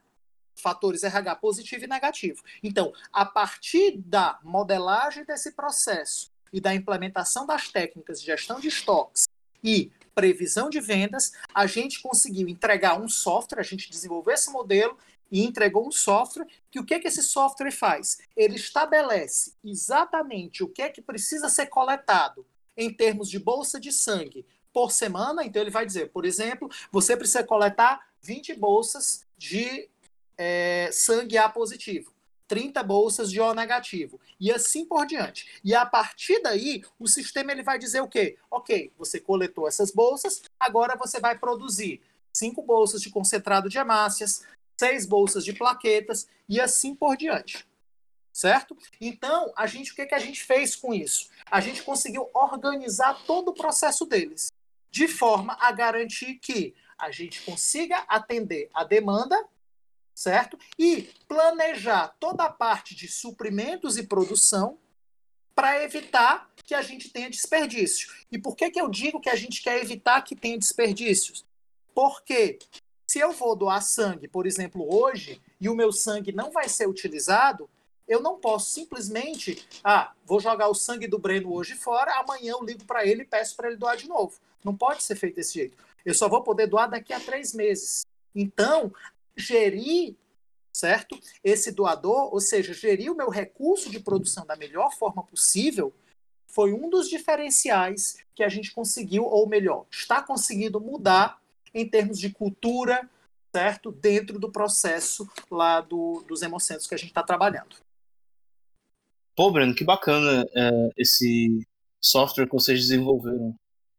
[0.57, 2.43] Fatores RH positivo e negativo.
[2.63, 8.69] Então, a partir da modelagem desse processo e da implementação das técnicas de gestão de
[8.69, 9.29] estoques
[9.63, 14.99] e previsão de vendas, a gente conseguiu entregar um software, a gente desenvolveu esse modelo
[15.31, 18.19] e entregou um software que o que, é que esse software faz?
[18.37, 22.45] Ele estabelece exatamente o que é que precisa ser coletado
[22.77, 25.45] em termos de bolsa de sangue por semana.
[25.45, 29.89] Então ele vai dizer, por exemplo, você precisa coletar 20 bolsas de
[30.37, 32.13] é, sangue A positivo,
[32.49, 35.61] 30 bolsas de O negativo, e assim por diante.
[35.63, 38.39] E a partir daí, o sistema ele vai dizer o quê?
[38.51, 42.01] Ok, você coletou essas bolsas, agora você vai produzir
[42.33, 44.43] cinco bolsas de concentrado de hemácias,
[44.79, 47.67] seis bolsas de plaquetas e assim por diante.
[48.33, 48.77] Certo?
[49.01, 51.29] Então, a gente, o que, que a gente fez com isso?
[51.51, 54.53] A gente conseguiu organizar todo o processo deles,
[54.91, 59.37] de forma a garantir que a gente consiga atender a demanda,
[60.19, 60.59] certo?
[60.77, 64.77] E planejar toda a parte de suprimentos e produção
[65.55, 68.13] para evitar que a gente tenha desperdício.
[68.31, 71.45] E por que, que eu digo que a gente quer evitar que tenha desperdícios?
[71.95, 72.59] Porque
[73.07, 76.89] se eu vou doar sangue, por exemplo, hoje, e o meu sangue não vai ser
[76.89, 77.71] utilizado,
[78.09, 82.65] eu não posso simplesmente, ah, vou jogar o sangue do Breno hoje fora, amanhã eu
[82.65, 84.37] ligo para ele e peço para ele doar de novo.
[84.65, 85.77] Não pode ser feito desse jeito.
[86.05, 88.05] Eu só vou poder doar daqui a três meses.
[88.35, 88.93] Então,
[89.39, 90.17] gerir,
[90.73, 91.19] certo?
[91.43, 95.93] Esse doador, ou seja, gerir o meu recurso de produção da melhor forma possível,
[96.47, 101.41] foi um dos diferenciais que a gente conseguiu, ou melhor, está conseguindo mudar
[101.75, 103.09] em termos de cultura,
[103.55, 103.93] certo?
[103.93, 107.77] Dentro do processo lá do, dos hemocentros que a gente está trabalhando.
[109.37, 111.67] Pô, Breno, que bacana é, esse
[112.01, 113.55] software que vocês desenvolveram.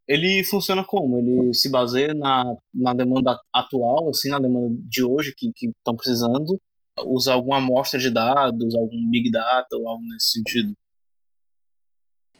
[0.09, 1.19] Ele funciona como?
[1.19, 2.43] Ele se baseia na,
[2.73, 6.59] na demanda atual, assim, na demanda de hoje que estão precisando?
[7.05, 10.73] Usa alguma amostra de dados, algum big data ou algo nesse sentido?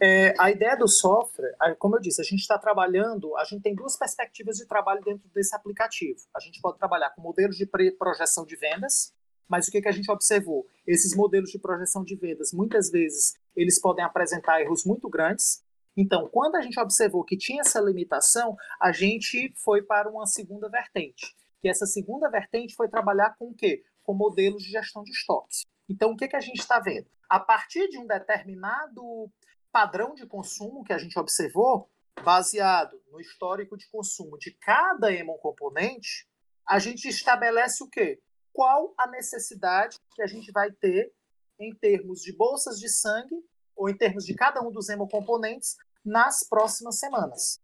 [0.02, 3.76] É, a ideia do software, como eu disse, a gente está trabalhando, a gente tem
[3.76, 6.20] duas perspectivas de trabalho dentro desse aplicativo.
[6.36, 9.14] A gente pode trabalhar com modelos de projeção de vendas,
[9.48, 10.66] mas o que, que a gente observou?
[10.88, 15.62] Esses modelos de projeção de vendas, muitas vezes, eles podem apresentar erros muito grandes.
[16.02, 20.70] Então, quando a gente observou que tinha essa limitação, a gente foi para uma segunda
[20.70, 21.36] vertente.
[21.62, 23.84] Que essa segunda vertente foi trabalhar com o quê?
[24.02, 25.66] Com modelos de gestão de estoques.
[25.90, 27.08] Então, o que, que a gente está vendo?
[27.30, 29.30] A partir de um determinado
[29.74, 31.90] padrão de consumo que a gente observou,
[32.24, 36.30] baseado no histórico de consumo de cada Emon componente,
[36.66, 38.22] a gente estabelece o quê?
[38.54, 41.14] qual a necessidade que a gente vai ter
[41.60, 43.36] em termos de bolsas de sangue
[43.76, 47.60] ou em termos de cada um dos hemocomponentes nas próximas semanas.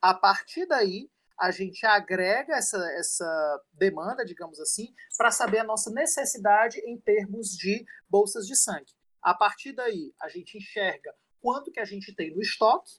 [0.00, 5.90] A partir daí, a gente agrega essa, essa demanda, digamos assim, para saber a nossa
[5.90, 8.92] necessidade em termos de bolsas de sangue.
[9.22, 12.92] A partir daí, a gente enxerga quanto que a gente tem no estoque,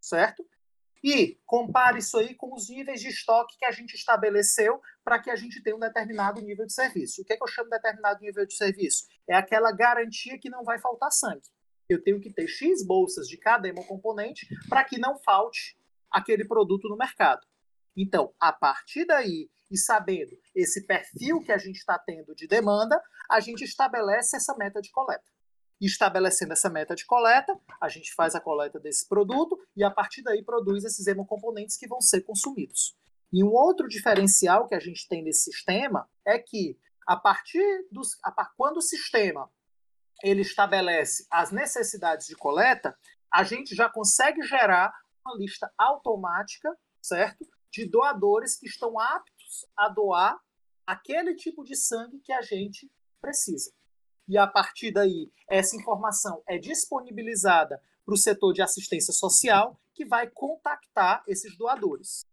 [0.00, 0.46] certo?
[1.02, 5.30] E compare isso aí com os níveis de estoque que a gente estabeleceu para que
[5.30, 7.22] a gente tenha um determinado nível de serviço.
[7.22, 9.06] O que, é que eu chamo de determinado nível de serviço?
[9.28, 11.48] É aquela garantia que não vai faltar sangue.
[11.88, 15.76] Eu tenho que ter X bolsas de cada hemocomponente para que não falte
[16.10, 17.46] aquele produto no mercado.
[17.96, 23.02] Então, a partir daí, e sabendo esse perfil que a gente está tendo de demanda,
[23.30, 25.24] a gente estabelece essa meta de coleta
[25.80, 30.22] estabelecendo essa meta de coleta, a gente faz a coleta desse produto e a partir
[30.22, 32.96] daí produz esses hemocomponentes que vão ser consumidos.
[33.32, 38.18] E um outro diferencial que a gente tem nesse sistema é que a partir dos
[38.24, 39.50] a, quando o sistema
[40.22, 42.96] ele estabelece as necessidades de coleta,
[43.32, 44.92] a gente já consegue gerar
[45.24, 50.38] uma lista automática, certo, de doadores que estão aptos a doar
[50.86, 53.70] aquele tipo de sangue que a gente precisa
[54.28, 60.04] e a partir daí essa informação é disponibilizada para o setor de assistência social, que
[60.04, 62.24] vai contactar esses doadores.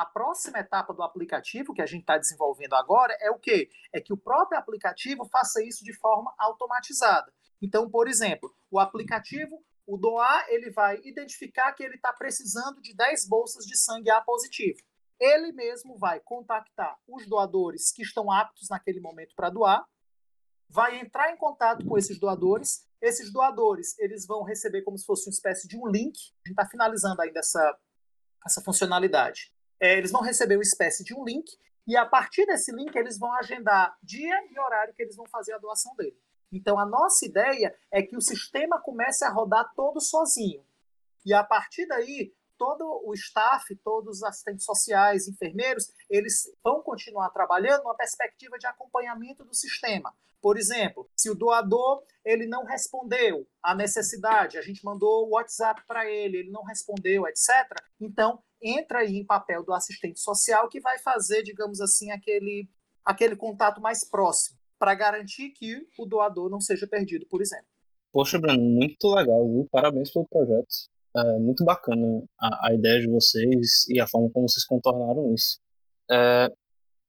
[0.00, 3.68] A próxima etapa do aplicativo que a gente está desenvolvendo agora é o quê?
[3.92, 7.30] É que o próprio aplicativo faça isso de forma automatizada.
[7.60, 12.96] Então, por exemplo, o aplicativo, o doar, ele vai identificar que ele está precisando de
[12.96, 14.78] 10 bolsas de sangue A positivo.
[15.20, 19.86] Ele mesmo vai contactar os doadores que estão aptos naquele momento para doar
[20.66, 22.88] vai entrar em contato com esses doadores.
[23.02, 26.16] Esses doadores eles vão receber como se fosse uma espécie de um link.
[26.16, 27.78] A gente está finalizando ainda essa,
[28.46, 29.52] essa funcionalidade.
[29.80, 33.18] É, eles vão receber uma espécie de um link e a partir desse link eles
[33.18, 36.16] vão agendar dia e horário que eles vão fazer a doação dele.
[36.52, 40.64] Então a nossa ideia é que o sistema comece a rodar todo sozinho.
[41.24, 47.30] E a partir daí todo o staff, todos os assistentes sociais, enfermeiros, eles vão continuar
[47.30, 50.14] trabalhando numa perspectiva de acompanhamento do sistema.
[50.42, 55.82] Por exemplo, se o doador ele não respondeu à necessidade, a gente mandou o WhatsApp
[55.86, 57.48] para ele, ele não respondeu, etc.
[57.98, 62.68] Então, entra aí em papel do assistente social que vai fazer, digamos assim, aquele,
[63.02, 67.66] aquele contato mais próximo, para garantir que o doador não seja perdido, por exemplo.
[68.12, 69.66] Poxa, Bruno, muito legal, viu?
[69.70, 70.90] Parabéns pelo projeto.
[71.16, 75.58] É muito bacana a, a, ideia de vocês e a forma como vocês contornaram isso.
[76.10, 76.48] É,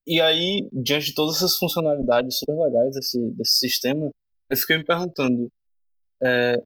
[0.07, 4.09] e aí, diante de todas essas funcionalidades super legais desse, desse sistema,
[4.49, 5.51] eu fiquei me perguntando,
[6.23, 6.61] é,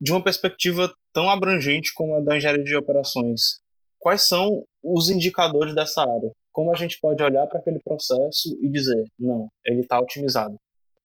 [0.00, 3.60] de uma perspectiva tão abrangente como a da engenharia de operações,
[3.98, 6.30] quais são os indicadores dessa área?
[6.52, 10.56] Como a gente pode olhar para aquele processo e dizer, não, ele está otimizado,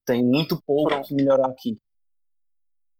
[0.05, 1.07] tem muito pouco Pronto.
[1.07, 1.77] que melhorar aqui?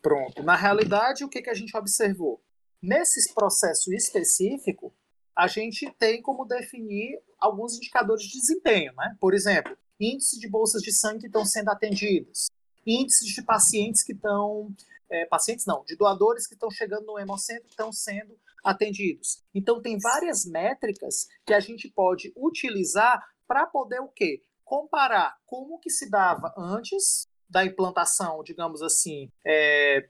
[0.02, 0.42] Pronto.
[0.42, 2.42] Na realidade, o que, que a gente observou?
[2.82, 4.94] Nesse processo específico,
[5.36, 9.15] a gente tem como definir alguns indicadores de desempenho, né?
[9.20, 12.48] Por exemplo, índice de bolsas de sangue que estão sendo atendidas,
[12.86, 14.74] índices de pacientes que estão.
[15.10, 19.44] É, pacientes não, de doadores que estão chegando no hemocentro estão sendo atendidos.
[19.54, 24.41] Então, tem várias métricas que a gente pode utilizar para poder o quê?
[24.63, 30.08] Comparar como que se dava antes da implantação, digamos assim, é,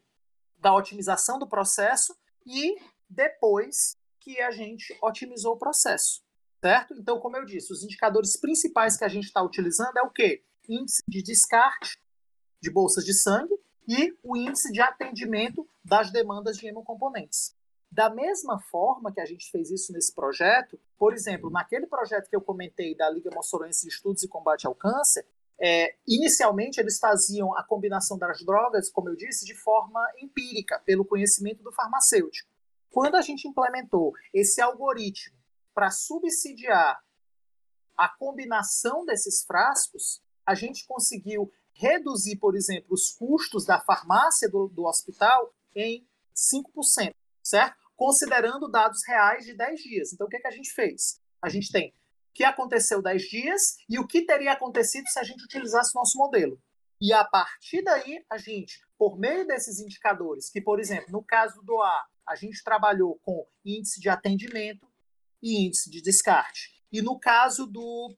[0.59, 2.77] da otimização do processo e
[3.09, 6.21] depois que a gente otimizou o processo,
[6.61, 6.93] certo?
[6.93, 10.43] Então, como eu disse, os indicadores principais que a gente está utilizando é o quê?
[10.69, 11.99] Índice de descarte
[12.61, 17.55] de bolsas de sangue e o índice de atendimento das demandas de hemocomponentes.
[17.91, 22.35] Da mesma forma que a gente fez isso nesse projeto, por exemplo, naquele projeto que
[22.35, 25.25] eu comentei da Liga Moçoroense de Estudos e Combate ao Câncer,
[25.63, 31.05] é, inicialmente eles faziam a combinação das drogas, como eu disse, de forma empírica, pelo
[31.05, 32.49] conhecimento do farmacêutico.
[32.89, 35.37] Quando a gente implementou esse algoritmo
[35.73, 36.99] para subsidiar
[37.95, 44.67] a combinação desses frascos, a gente conseguiu reduzir, por exemplo, os custos da farmácia do,
[44.67, 47.77] do hospital em 5%, certo?
[47.95, 50.13] Considerando dados reais de 10 dias.
[50.13, 51.21] Então, o que, é que a gente fez?
[51.39, 51.93] A gente tem
[52.33, 56.61] que aconteceu 10 dias e o que teria acontecido se a gente utilizasse nosso modelo.
[56.99, 61.61] E a partir daí, a gente, por meio desses indicadores, que, por exemplo, no caso
[61.63, 64.87] do A, a gente trabalhou com índice de atendimento
[65.41, 66.69] e índice de descarte.
[66.91, 68.15] E no caso do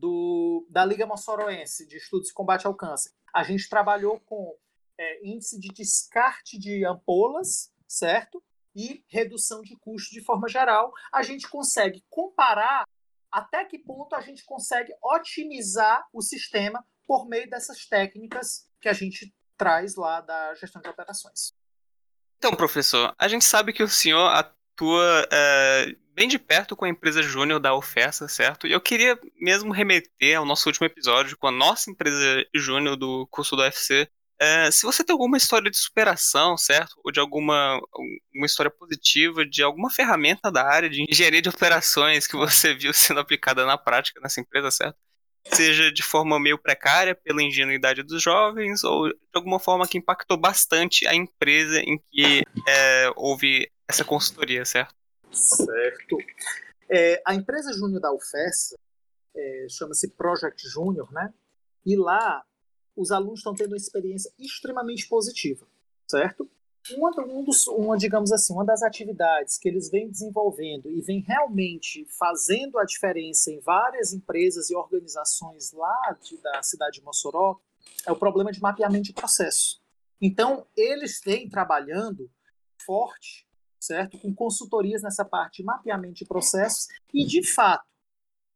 [0.00, 4.56] do, da Liga Moçoroense de Estudos e Combate ao Câncer, a gente trabalhou com
[4.98, 8.42] é, índice de descarte de ampolas, certo?
[8.74, 10.92] E redução de custo de forma geral.
[11.12, 12.84] A gente consegue comparar
[13.30, 18.92] até que ponto a gente consegue otimizar o sistema por meio dessas técnicas que a
[18.92, 21.52] gente traz lá da gestão de operações.
[22.38, 26.88] Então, professor, a gente sabe que o senhor atua é, bem de perto com a
[26.88, 28.66] empresa júnior da oferta, certo?
[28.66, 33.26] E eu queria mesmo remeter ao nosso último episódio com a nossa empresa júnior do
[33.30, 34.08] curso do UFC.
[34.40, 36.98] É, se você tem alguma história de superação, certo?
[37.04, 37.78] Ou de alguma
[38.34, 42.94] uma história positiva, de alguma ferramenta da área de engenharia de operações que você viu
[42.94, 44.96] sendo aplicada na prática nessa empresa, certo?
[45.52, 50.38] Seja de forma meio precária pela ingenuidade dos jovens, ou de alguma forma que impactou
[50.38, 54.94] bastante a empresa em que é, houve essa consultoria, certo?
[55.32, 56.16] Certo.
[56.88, 58.74] É, a empresa júnior da UFES
[59.36, 61.32] é, chama-se Project Júnior, né?
[61.84, 62.42] E lá
[63.00, 65.66] os alunos estão tendo uma experiência extremamente positiva,
[66.06, 66.48] certo?
[66.92, 71.20] Uma, um dos, uma, digamos assim, uma das atividades que eles vêm desenvolvendo e vem
[71.20, 77.60] realmente fazendo a diferença em várias empresas e organizações lá de, da cidade de Mossoró
[78.06, 79.80] é o problema de mapeamento de processo.
[80.20, 82.30] Então, eles vêm trabalhando
[82.84, 83.46] forte
[83.80, 84.18] certo?
[84.18, 87.84] Com consultorias nessa parte de mapeamento de processos e, de fato,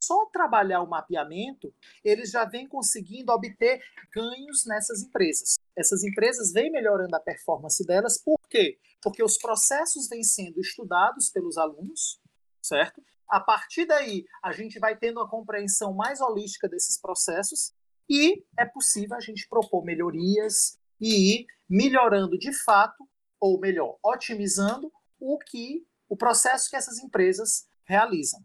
[0.07, 1.73] só trabalhar o mapeamento,
[2.05, 3.81] eles já vêm conseguindo obter
[4.13, 5.59] ganhos nessas empresas.
[5.77, 8.79] Essas empresas vêm melhorando a performance delas, por quê?
[9.03, 12.21] Porque os processos vêm sendo estudados pelos alunos,
[12.63, 13.03] certo?
[13.29, 17.73] A partir daí, a gente vai tendo uma compreensão mais holística desses processos
[18.09, 23.09] e é possível a gente propor melhorias e ir melhorando de fato,
[23.41, 28.41] ou melhor, otimizando o que o processo que essas empresas realizam.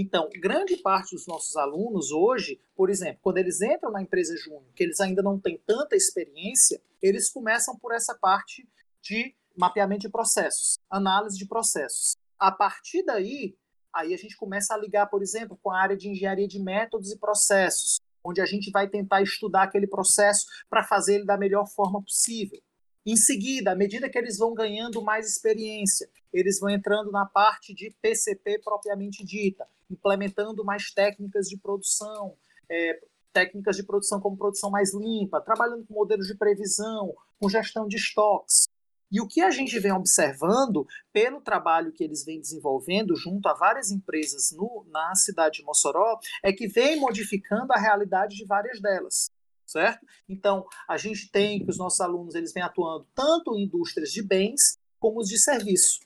[0.00, 4.62] Então, grande parte dos nossos alunos hoje, por exemplo, quando eles entram na empresa júnior,
[4.72, 8.64] que eles ainda não têm tanta experiência, eles começam por essa parte
[9.02, 12.14] de mapeamento de processos, análise de processos.
[12.38, 13.56] A partir daí,
[13.92, 17.10] aí a gente começa a ligar, por exemplo, com a área de engenharia de métodos
[17.10, 21.66] e processos, onde a gente vai tentar estudar aquele processo para fazer ele da melhor
[21.66, 22.62] forma possível.
[23.04, 27.74] Em seguida, à medida que eles vão ganhando mais experiência, eles vão entrando na parte
[27.74, 32.36] de PCP propriamente dita, implementando mais técnicas de produção,
[32.70, 33.00] é,
[33.32, 37.96] técnicas de produção como produção mais limpa, trabalhando com modelos de previsão, com gestão de
[37.96, 38.68] estoques.
[39.10, 43.54] E o que a gente vem observando, pelo trabalho que eles vêm desenvolvendo junto a
[43.54, 48.80] várias empresas no, na cidade de Mossoró, é que vem modificando a realidade de várias
[48.80, 49.30] delas
[49.68, 50.04] certo?
[50.28, 54.22] Então, a gente tem que os nossos alunos eles vêm atuando tanto em indústrias de
[54.22, 56.00] bens como os de serviço.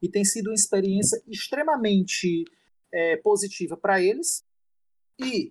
[0.00, 2.44] E tem sido uma experiência extremamente
[2.92, 4.44] é, positiva para eles.
[5.18, 5.50] E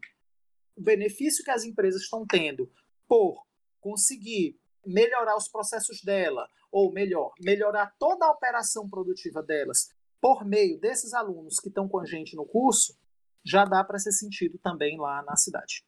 [0.76, 2.72] o benefício que as empresas estão tendo
[3.08, 3.46] por
[3.80, 9.90] conseguir melhorar os processos dela, ou melhor, melhorar toda a operação produtiva delas
[10.20, 12.96] por meio desses alunos que estão com a gente no curso,
[13.44, 15.84] já dá para ser sentido também lá na cidade.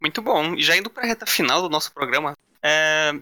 [0.00, 0.54] Muito bom.
[0.54, 3.12] E já indo para a reta final do nosso programa, é...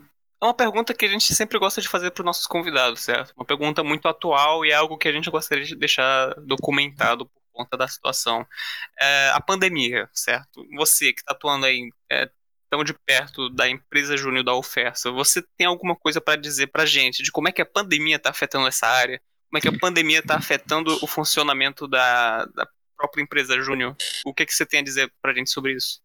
[0.40, 3.34] é uma pergunta que a gente sempre gosta de fazer para os nossos convidados, certo?
[3.36, 7.76] Uma pergunta muito atual e é algo que a gente gostaria de deixar documentado conta
[7.76, 8.46] da situação.
[9.00, 10.66] É, a pandemia, certo?
[10.76, 12.30] Você que está atuando aí é,
[12.70, 16.86] tão de perto da empresa Júnior da Oferta, você tem alguma coisa para dizer para
[16.86, 19.20] gente de como é que a pandemia está afetando essa área?
[19.50, 23.94] Como é que a pandemia está afetando o funcionamento da, da própria empresa Júnior?
[24.24, 26.00] O que, que você tem a dizer para gente sobre isso?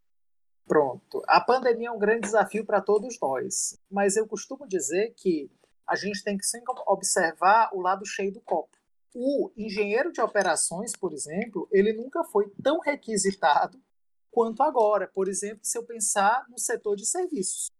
[0.67, 1.23] Pronto.
[1.27, 5.49] A pandemia é um grande desafio para todos nós, mas eu costumo dizer que
[5.87, 8.76] a gente tem que sempre observar o lado cheio do copo.
[9.13, 13.81] O engenheiro de operações, por exemplo, ele nunca foi tão requisitado
[14.29, 15.07] quanto agora.
[15.07, 17.71] Por exemplo, se eu pensar no setor de serviços,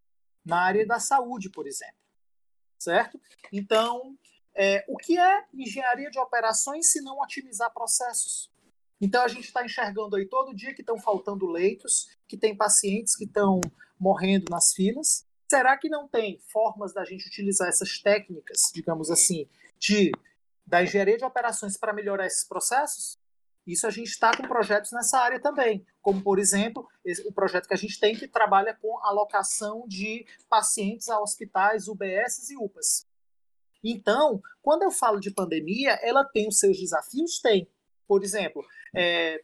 [0.43, 1.95] na área da saúde, por exemplo.
[2.79, 3.19] Certo?
[3.51, 4.17] Então,
[4.55, 8.51] é, o que é engenharia de operações se não otimizar processos?
[8.99, 13.15] Então a gente está enxergando aí todo dia que estão faltando leitos, que tem pacientes
[13.15, 13.61] que estão
[13.99, 15.25] morrendo nas filas.
[15.49, 19.47] Será que não tem formas da gente utilizar essas técnicas, digamos assim,
[19.79, 20.11] de
[20.67, 23.17] da engenharia de operações para melhorar esses processos?
[23.65, 26.87] Isso a gente está com projetos nessa área também, como por exemplo
[27.25, 32.49] o projeto que a gente tem que trabalha com alocação de pacientes a hospitais, UBS
[32.49, 33.05] e UPAs.
[33.83, 37.39] Então, quando eu falo de pandemia, ela tem os seus desafios?
[37.39, 37.69] Tem.
[38.07, 38.65] Por exemplo,
[38.95, 39.43] é,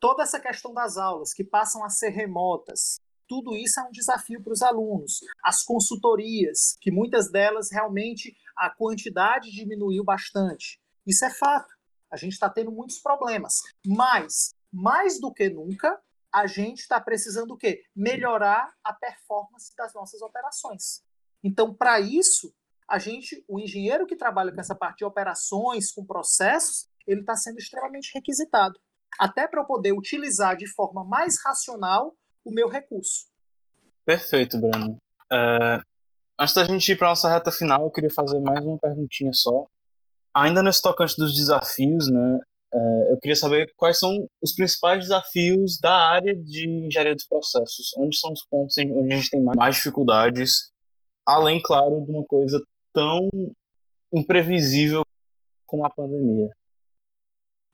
[0.00, 4.42] toda essa questão das aulas que passam a ser remotas, tudo isso é um desafio
[4.42, 5.20] para os alunos.
[5.44, 10.78] As consultorias, que muitas delas realmente a quantidade diminuiu bastante.
[11.06, 11.74] Isso é fato.
[12.10, 13.62] A gente está tendo muitos problemas.
[13.86, 15.98] Mas, mais do que nunca,
[16.30, 17.82] a gente está precisando o quê?
[17.96, 21.02] Melhorar a performance das nossas operações.
[21.42, 22.54] Então, para isso,
[22.86, 27.34] a gente, o engenheiro que trabalha com essa parte de operações, com processos, ele está
[27.36, 28.78] sendo extremamente requisitado,
[29.18, 33.30] até para eu poder utilizar de forma mais racional o meu recurso.
[34.04, 34.98] Perfeito, Bruno.
[35.32, 35.82] Uh,
[36.40, 39.66] antes da gente ir para nossa reta final, eu queria fazer mais uma perguntinha só.
[40.32, 42.40] Ainda nesse tocante dos desafios, né,
[42.72, 47.92] uh, eu queria saber quais são os principais desafios da área de engenharia dos processos.
[47.98, 50.72] Onde são os pontos onde a gente tem mais dificuldades,
[51.26, 52.58] além, claro, de uma coisa
[52.90, 53.28] tão
[54.12, 55.02] imprevisível
[55.66, 56.48] como a pandemia.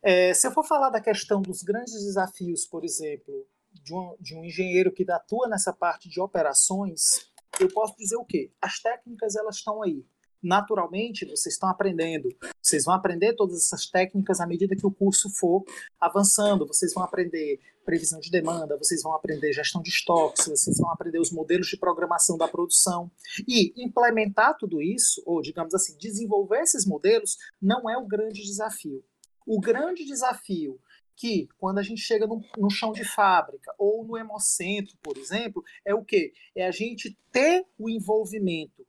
[0.03, 4.35] É, se eu for falar da questão dos grandes desafios, por exemplo, de um, de
[4.35, 7.31] um engenheiro que atua nessa parte de operações,
[7.61, 8.53] eu posso dizer o quê?
[8.61, 10.05] As técnicas elas estão aí.
[10.43, 12.29] Naturalmente, vocês estão aprendendo.
[12.63, 15.65] Vocês vão aprender todas essas técnicas à medida que o curso for
[16.01, 16.67] avançando.
[16.67, 21.21] Vocês vão aprender previsão de demanda, vocês vão aprender gestão de estoques, vocês vão aprender
[21.21, 23.11] os modelos de programação da produção.
[23.47, 29.05] E implementar tudo isso, ou digamos assim, desenvolver esses modelos, não é o grande desafio.
[29.47, 30.81] O grande desafio
[31.17, 35.95] que, quando a gente chega no, chão de fábrica ou no hemocentro, por exemplo, é
[35.95, 36.33] o quê?
[36.55, 38.87] É a gente ter o envolvimento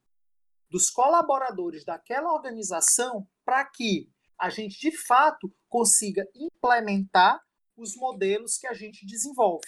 [0.70, 7.42] dos colaboradores daquela organização para que a gente, de fato, consiga implementar
[7.76, 9.68] os modelos que a gente desenvolve.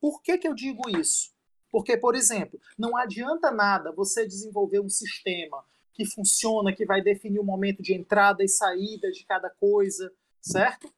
[0.00, 1.32] Por que, que eu digo isso?
[1.70, 7.40] Porque, por exemplo, não adianta nada você desenvolver um sistema que funciona, que vai definir
[7.40, 10.88] o momento de entrada e saída de cada coisa, certo?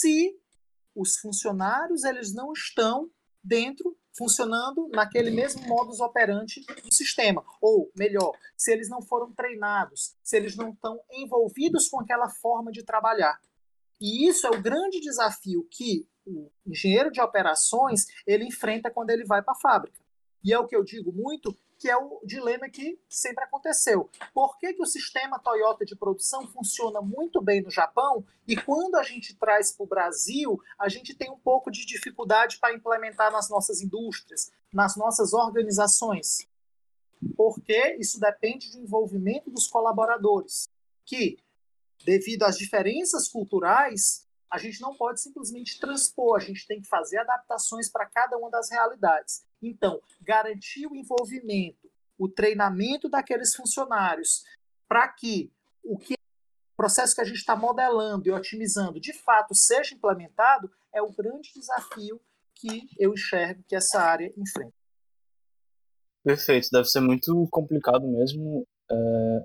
[0.00, 0.34] Se
[0.94, 3.10] os funcionários eles não estão
[3.44, 10.16] dentro funcionando naquele mesmo modus operandi do sistema, ou melhor, se eles não foram treinados,
[10.22, 13.38] se eles não estão envolvidos com aquela forma de trabalhar.
[14.00, 19.26] E isso é o grande desafio que o engenheiro de operações ele enfrenta quando ele
[19.26, 20.00] vai para a fábrica.
[20.42, 24.10] E é o que eu digo muito, que é o dilema que sempre aconteceu.
[24.34, 28.96] Por que, que o sistema Toyota de produção funciona muito bem no Japão e quando
[28.96, 33.32] a gente traz para o Brasil, a gente tem um pouco de dificuldade para implementar
[33.32, 36.46] nas nossas indústrias, nas nossas organizações?
[37.34, 40.68] Porque isso depende do envolvimento dos colaboradores,
[41.06, 41.38] que,
[42.04, 47.18] devido às diferenças culturais, a gente não pode simplesmente transpor, a gente tem que fazer
[47.20, 49.48] adaptações para cada uma das realidades.
[49.62, 54.44] Então, garantir o envolvimento, o treinamento daqueles funcionários,
[54.88, 55.50] para que
[55.82, 56.14] o que
[56.76, 61.52] processo que a gente está modelando e otimizando de fato seja implementado, é o grande
[61.54, 62.18] desafio
[62.54, 64.72] que eu enxergo que essa área enfrenta.
[66.24, 69.44] Perfeito, deve ser muito complicado mesmo é,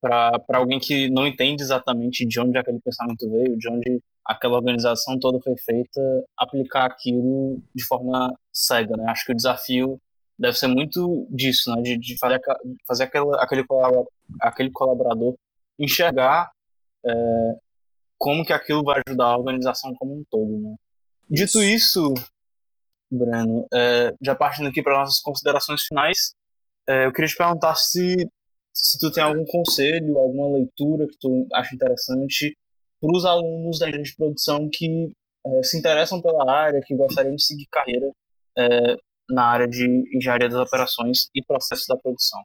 [0.00, 5.18] para alguém que não entende exatamente de onde aquele pensamento veio, de onde aquela organização
[5.18, 6.00] toda foi feita,
[6.36, 9.06] aplicar aquilo de forma cega, né?
[9.08, 9.98] Acho que o desafio
[10.38, 11.80] deve ser muito disso, né?
[11.80, 12.38] De, de fazer,
[12.86, 13.64] fazer aquela, aquele,
[14.42, 15.34] aquele colaborador
[15.78, 16.50] enxergar
[17.06, 17.12] é,
[18.18, 20.76] como que aquilo vai ajudar a organização como um todo, né?
[21.30, 22.12] Dito isso,
[23.10, 26.34] Breno, é, já partindo aqui para nossas considerações finais,
[26.86, 28.28] é, eu queria te perguntar se,
[28.74, 32.56] se tu tem algum conselho, alguma leitura que tu acha interessante
[33.00, 35.12] para os alunos da engenharia de produção que
[35.46, 38.12] é, se interessam pela área, que gostariam de seguir carreira
[38.56, 38.96] é,
[39.30, 42.42] na área de engenharia das operações e processos da produção.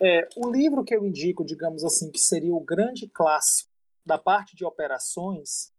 [0.00, 3.70] É, o livro que eu indico, digamos assim, que seria o grande clássico
[4.04, 5.72] da parte de operações,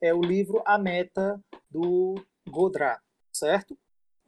[0.00, 2.16] é o livro A Meta do
[2.46, 3.00] Godrat,
[3.32, 3.76] certo?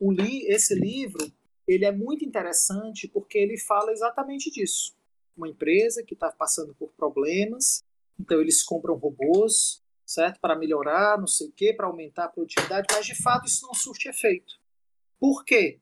[0.00, 1.30] O li, esse livro
[1.66, 4.96] ele é muito interessante porque ele fala exatamente disso.
[5.36, 7.84] Uma empresa que está passando por problemas,
[8.18, 12.86] então eles compram robôs, certo, para melhorar, não sei o quê, para aumentar a produtividade,
[12.92, 14.54] mas de fato isso não surte efeito.
[15.18, 15.80] Por quê?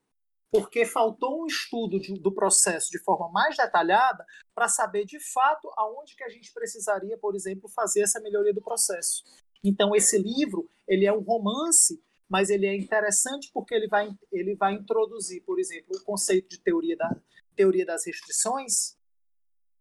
[0.50, 4.24] Porque faltou um estudo de, do processo de forma mais detalhada
[4.54, 8.62] para saber de fato aonde que a gente precisaria, por exemplo, fazer essa melhoria do
[8.62, 9.24] processo.
[9.62, 14.54] Então esse livro ele é um romance mas ele é interessante porque ele vai, ele
[14.56, 17.16] vai introduzir, por exemplo, o conceito de teoria, da,
[17.54, 18.96] teoria das restrições,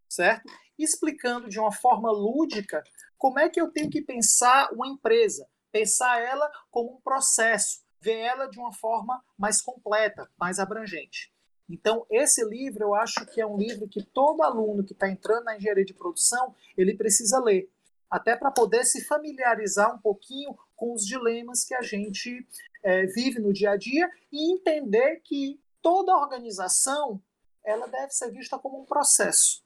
[0.08, 0.52] certo?
[0.78, 2.84] Explicando de uma forma lúdica
[3.18, 8.18] como é que eu tenho que pensar uma empresa, pensar ela como um processo, ver
[8.18, 11.34] ela de uma forma mais completa, mais abrangente.
[11.68, 15.46] Então, esse livro eu acho que é um livro que todo aluno que está entrando
[15.46, 17.70] na engenharia de produção ele precisa ler,
[18.10, 22.48] até para poder se familiarizar um pouquinho com os dilemas que a gente
[22.84, 27.22] é, vive no dia a dia e entender que toda organização
[27.64, 29.65] ela deve ser vista como um processo,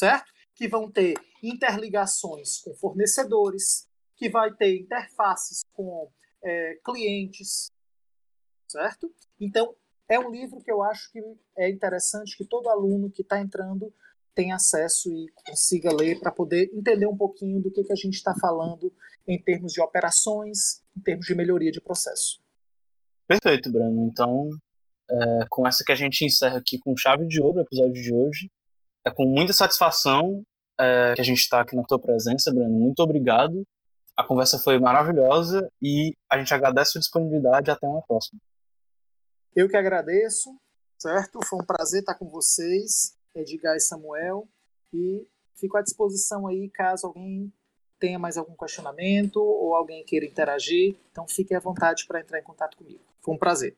[0.00, 0.32] certo?
[0.54, 3.86] Que vão ter interligações com fornecedores,
[4.16, 6.10] que vai ter interfaces com
[6.42, 7.70] é, clientes,
[8.66, 9.12] certo?
[9.38, 9.74] Então,
[10.08, 11.22] é um livro que eu acho que
[11.56, 13.92] é interessante que todo aluno que está entrando
[14.34, 18.14] tenha acesso e consiga ler para poder entender um pouquinho do que, que a gente
[18.14, 18.92] está falando
[19.26, 22.40] em termos de operações, em termos de melhoria de processo.
[23.26, 24.06] Perfeito, Bruno.
[24.06, 24.48] Então,
[25.10, 28.12] é, com essa que a gente encerra aqui com chave de ouro o episódio de
[28.12, 28.50] hoje.
[29.04, 30.42] É com muita satisfação
[30.78, 32.70] é, que a gente está aqui na tua presença, Bruno.
[32.70, 33.66] Muito obrigado.
[34.16, 37.70] A conversa foi maravilhosa e a gente agradece a disponibilidade.
[37.70, 38.40] Até uma próxima.
[39.54, 40.50] Eu que agradeço,
[40.98, 41.40] certo?
[41.46, 44.46] Foi um prazer estar com vocês, Edgar e Samuel.
[44.92, 47.52] E fico à disposição aí caso alguém
[48.00, 52.42] tenha mais algum questionamento ou alguém queira interagir, então fique à vontade para entrar em
[52.42, 53.00] contato comigo.
[53.20, 53.76] Foi um prazer.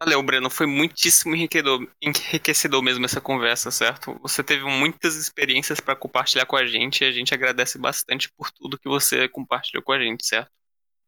[0.00, 0.48] Valeu, Breno.
[0.48, 4.16] Foi muitíssimo enriquecedor, enriquecedor mesmo essa conversa, certo?
[4.22, 8.50] Você teve muitas experiências para compartilhar com a gente e a gente agradece bastante por
[8.52, 10.50] tudo que você compartilhou com a gente, certo?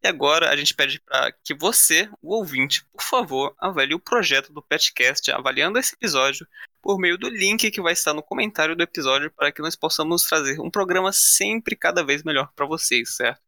[0.02, 4.52] E agora a gente pede para que você, o ouvinte, por favor, avalie o projeto
[4.52, 6.46] do Petcast avaliando esse episódio
[6.82, 10.22] por meio do link que vai estar no comentário do episódio para que nós possamos
[10.24, 13.40] trazer um programa sempre cada vez melhor para vocês, certo?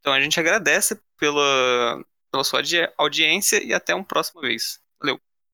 [0.00, 2.60] Então a gente agradece pela, pela sua
[2.98, 4.80] audiência e até uma próxima vez.
[5.00, 5.20] Valeu!